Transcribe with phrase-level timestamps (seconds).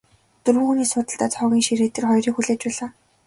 [0.43, 2.89] Дөрвөн хүний суудалтай зоогийн ширээ тэр хоёрыг хүлээж байлаа.